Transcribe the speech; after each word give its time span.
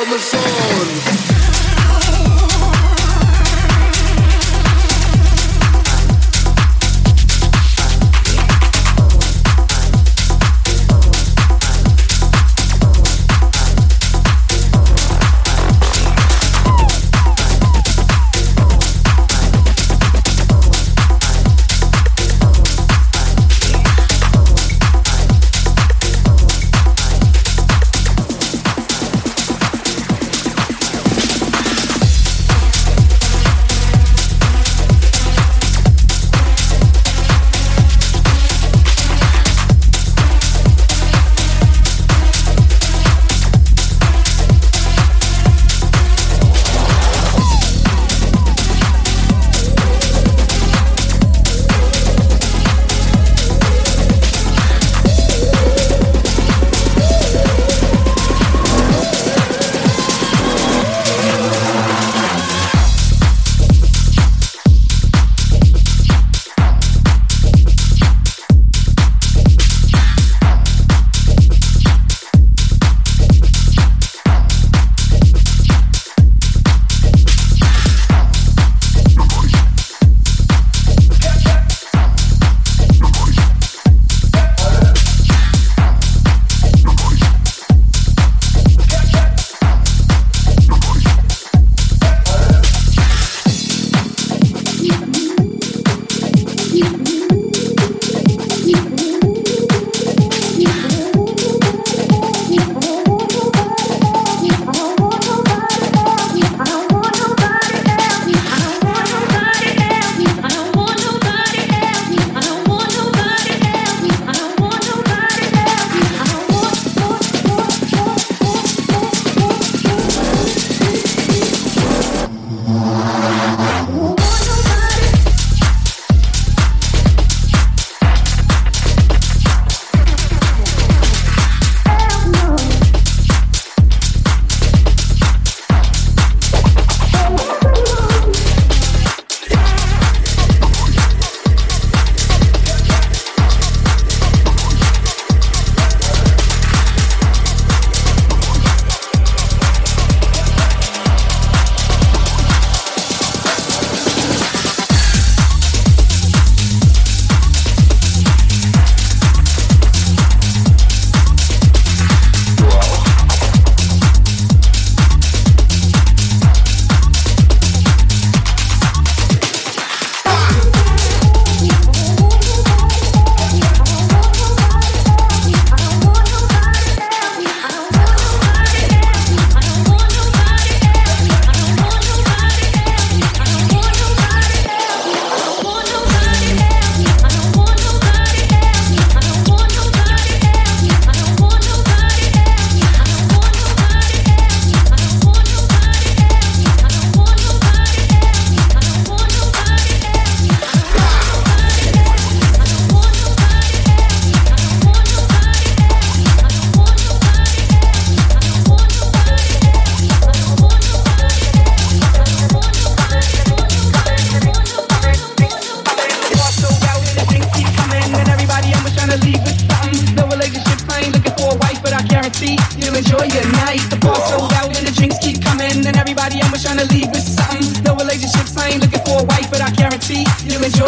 on 0.00 0.08
the 0.10 0.14
Amazon. 0.14 1.57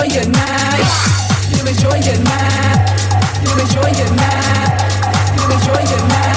enjoy 0.02 0.14
your 0.14 0.32
night. 0.32 0.90
You 1.50 1.66
enjoy 1.66 1.96
your 1.96 2.24
night. 2.24 2.80
You 3.42 3.52
enjoy 3.60 3.88
your 3.98 4.16
night. 4.16 5.36
You 5.36 5.42
enjoy 5.52 5.90
your 5.90 6.08
night. 6.08 6.29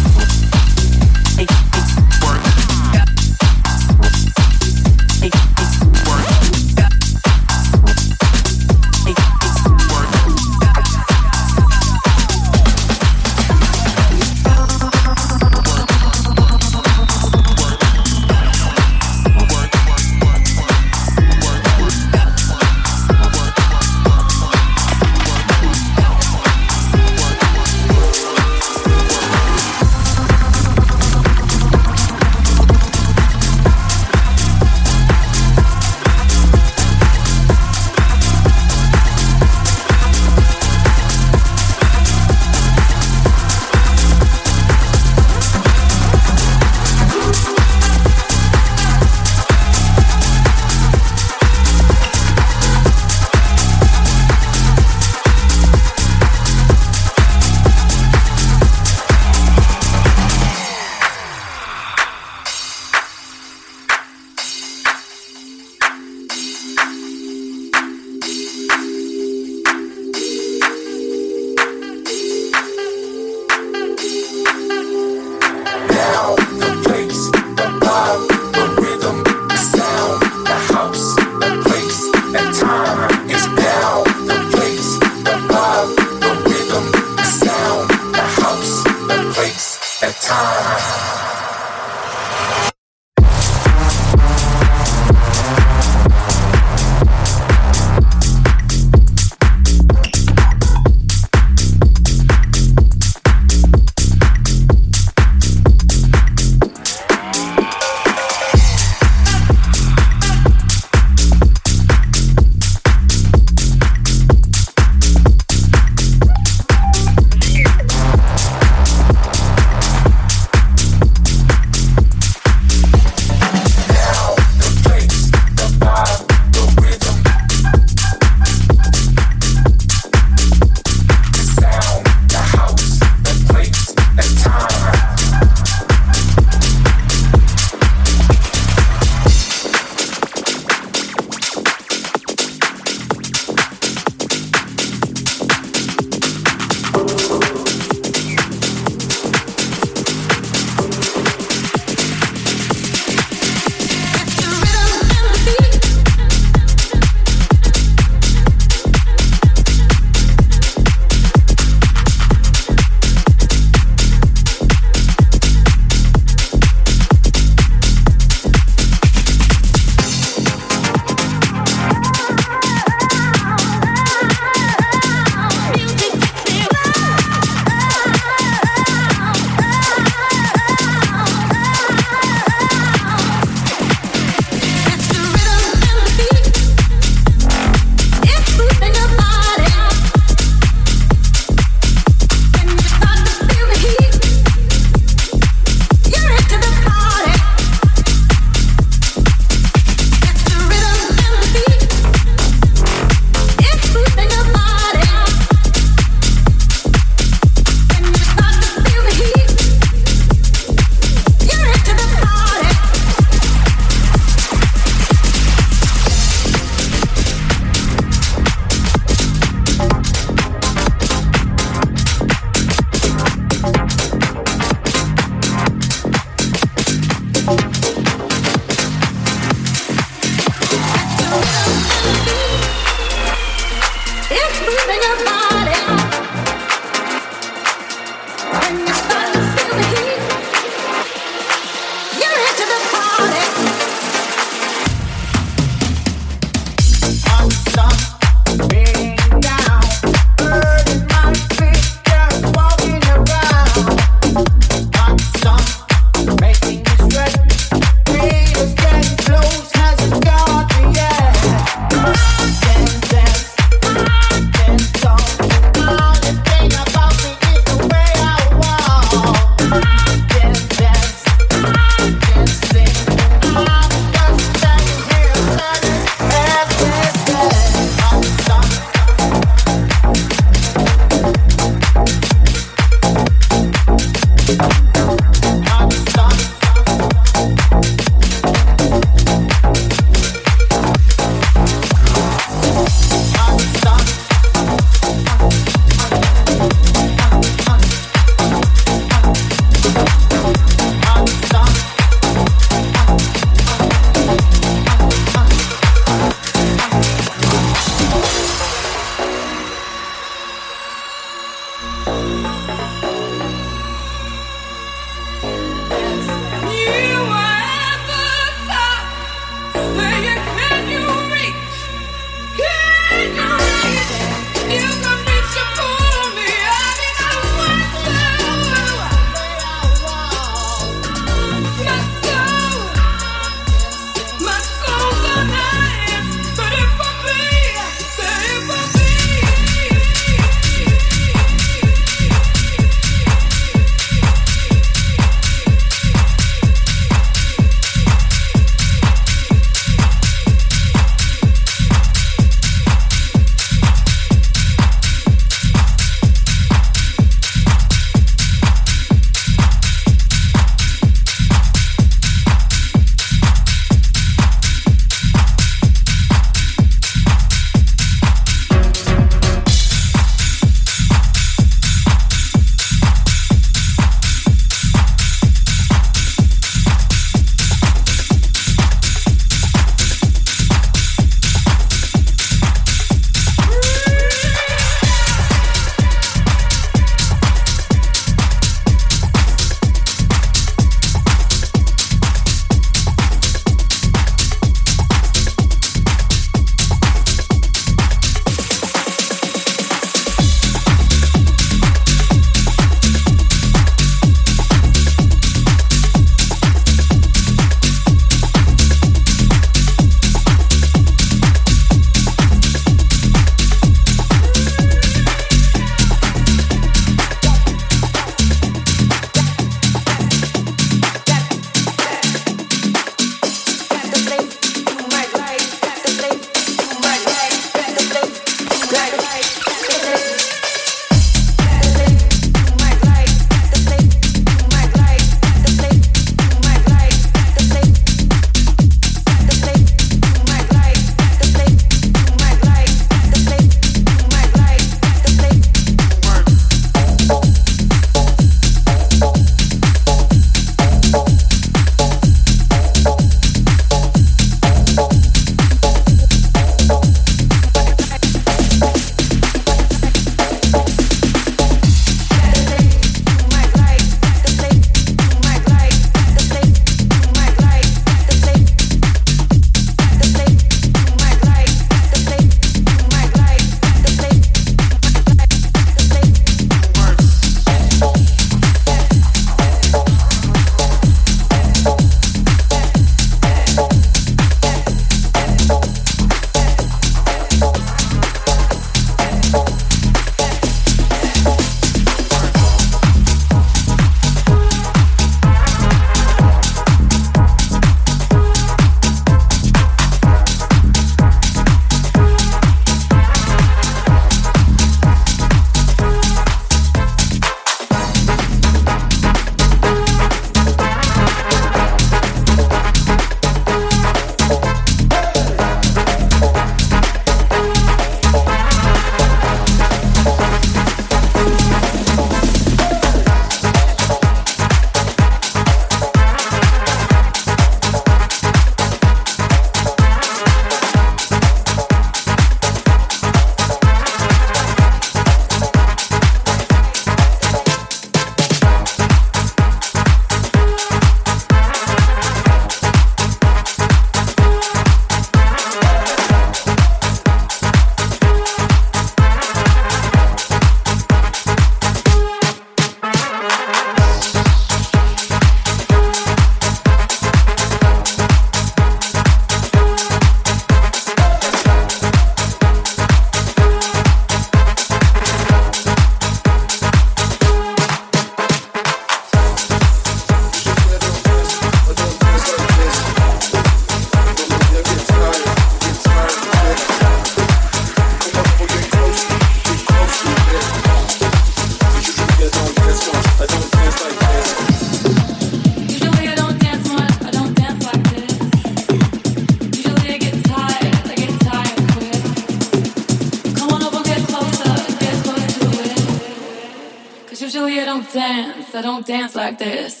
dance 599.03 599.35
like 599.35 599.57
this. 599.57 600.00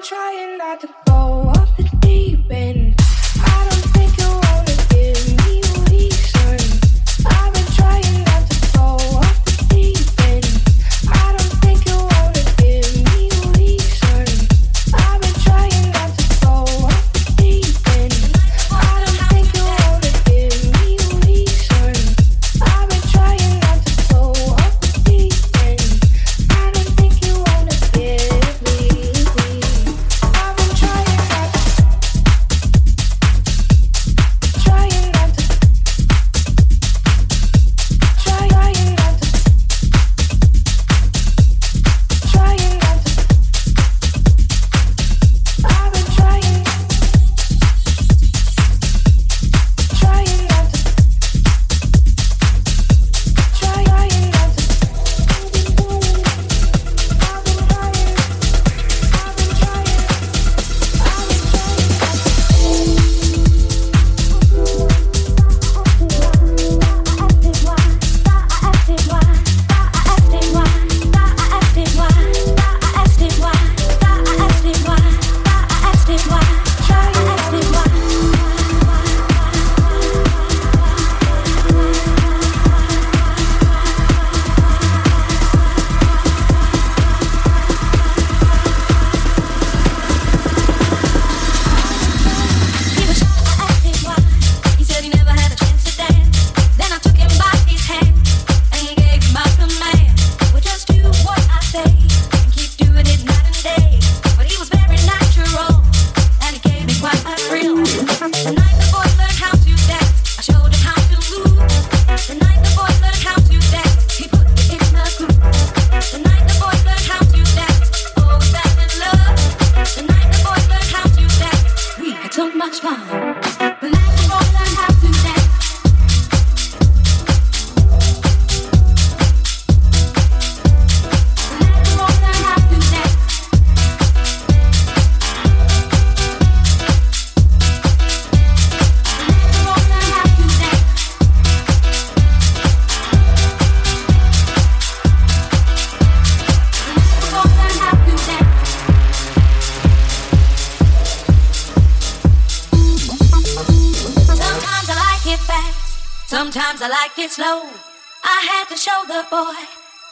I'm 0.00 0.06
trying 0.06 0.56
not 0.56 0.80
to 0.80 0.88
go. 1.04 1.59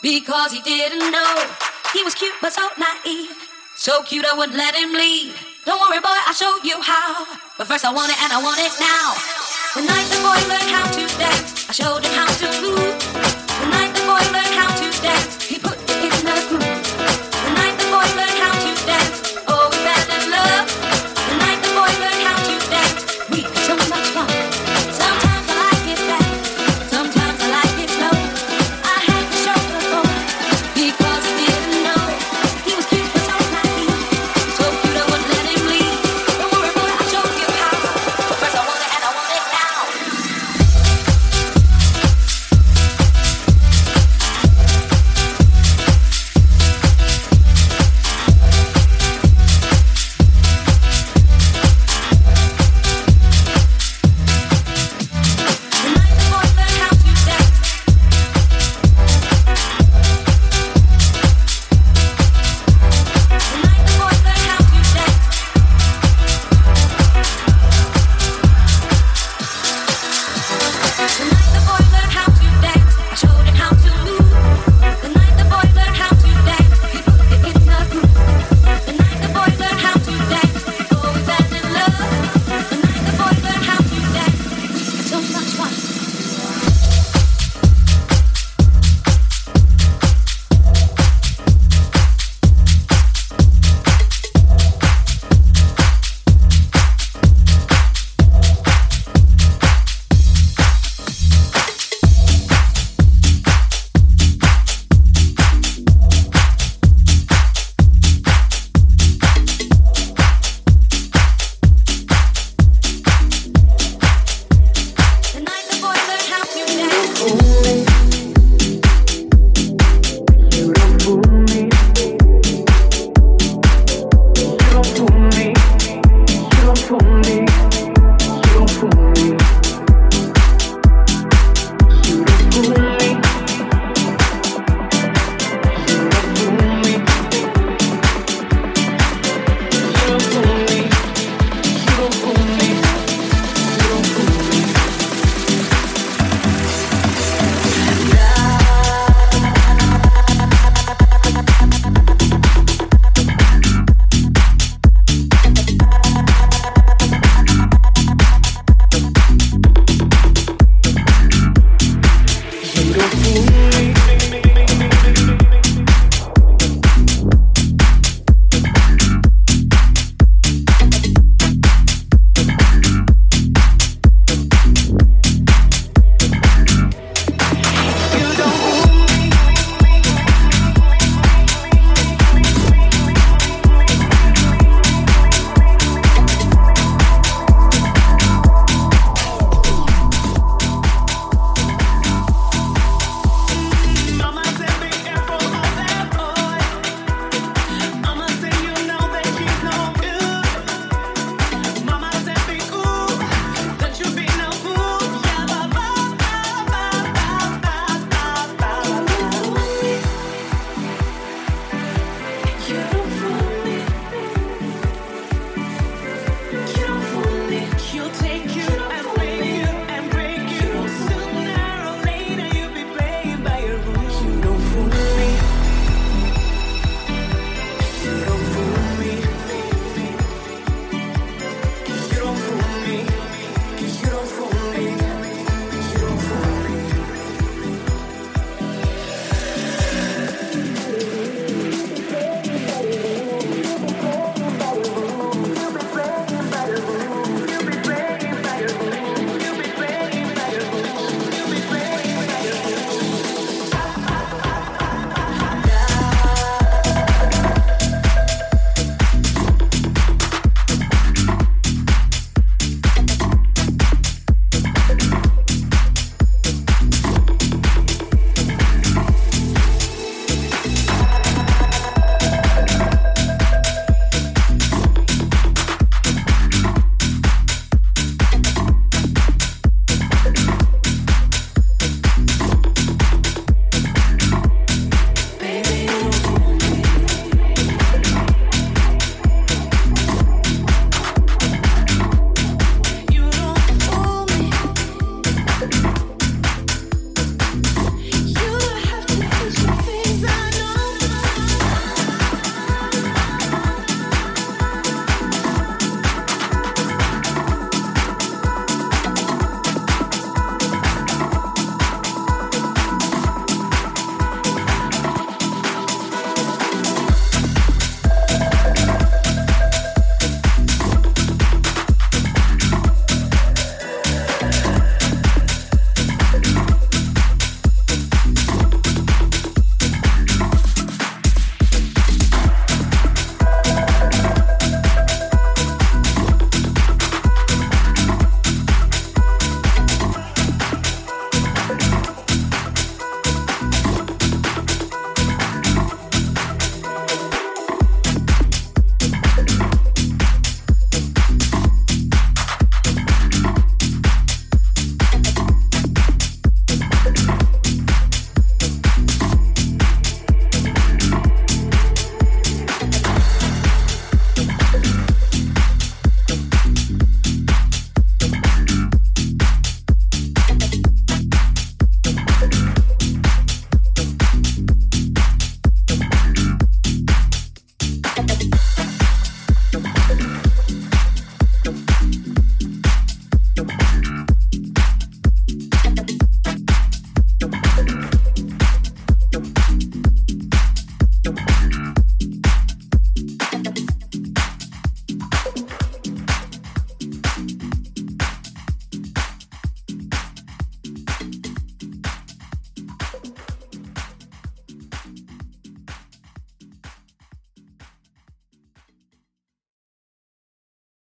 Because 0.08 0.52
he 0.52 0.60
didn't 0.62 1.12
know. 1.12 1.34
He 1.92 2.02
was 2.02 2.14
cute 2.14 2.32
but 2.40 2.52
so 2.52 2.64
naive, 2.80 3.36
so 3.76 4.02
cute 4.02 4.24
I 4.24 4.32
wouldn't 4.32 4.56
let 4.56 4.74
him 4.74 4.94
leave. 4.94 5.36
Don't 5.66 5.78
worry, 5.80 6.00
boy, 6.00 6.16
I'll 6.24 6.32
show 6.32 6.56
you 6.64 6.80
how. 6.80 7.26
But 7.58 7.66
first 7.66 7.84
I 7.84 7.92
want 7.92 8.10
it 8.10 8.16
and 8.24 8.32
I 8.32 8.40
want 8.40 8.56
it 8.56 8.72
now. 8.80 9.12
The 9.76 9.84
night 9.84 10.08
the 10.08 10.20
boy 10.24 10.40
learned 10.48 10.72
how 10.72 10.88
to 10.96 11.04
dance, 11.20 11.68
I 11.68 11.72
showed 11.76 12.00
him 12.00 12.14
how 12.16 12.30
to 12.40 12.48
move. 12.64 12.96
The 13.60 13.68
night 13.68 13.92
the 13.92 14.04
boy 14.08 14.24
learned 14.32 14.54
how 14.56 14.72
to 14.80 14.88
dance, 15.04 15.37